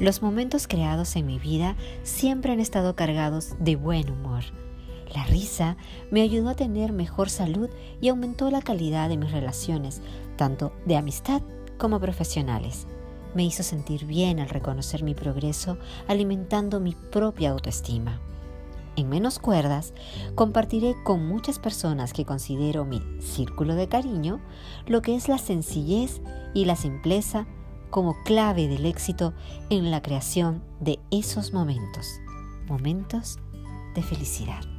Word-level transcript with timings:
Los 0.00 0.22
momentos 0.22 0.66
creados 0.66 1.14
en 1.14 1.26
mi 1.26 1.38
vida 1.38 1.76
siempre 2.02 2.52
han 2.52 2.58
estado 2.58 2.96
cargados 2.96 3.54
de 3.60 3.76
buen 3.76 4.10
humor. 4.10 4.42
La 5.14 5.24
risa 5.24 5.76
me 6.10 6.20
ayudó 6.22 6.48
a 6.48 6.56
tener 6.56 6.92
mejor 6.92 7.30
salud 7.30 7.70
y 8.00 8.08
aumentó 8.08 8.50
la 8.50 8.60
calidad 8.60 9.08
de 9.08 9.16
mis 9.16 9.30
relaciones, 9.30 10.02
tanto 10.36 10.72
de 10.84 10.96
amistad 10.96 11.42
como 11.78 12.00
profesionales. 12.00 12.88
Me 13.36 13.44
hizo 13.44 13.62
sentir 13.62 14.04
bien 14.04 14.40
al 14.40 14.48
reconocer 14.48 15.04
mi 15.04 15.14
progreso, 15.14 15.78
alimentando 16.08 16.80
mi 16.80 16.96
propia 17.12 17.50
autoestima. 17.50 18.20
En 18.96 19.08
menos 19.08 19.38
cuerdas, 19.38 19.92
compartiré 20.34 20.96
con 21.04 21.26
muchas 21.26 21.60
personas 21.60 22.12
que 22.12 22.24
considero 22.24 22.84
mi 22.84 23.00
círculo 23.20 23.76
de 23.76 23.88
cariño 23.88 24.40
lo 24.86 25.02
que 25.02 25.14
es 25.14 25.28
la 25.28 25.38
sencillez 25.38 26.20
y 26.52 26.64
la 26.64 26.74
simpleza 26.74 27.46
como 27.94 28.24
clave 28.24 28.66
del 28.66 28.86
éxito 28.86 29.34
en 29.70 29.92
la 29.92 30.02
creación 30.02 30.64
de 30.80 30.98
esos 31.12 31.52
momentos, 31.52 32.20
momentos 32.66 33.38
de 33.94 34.02
felicidad. 34.02 34.73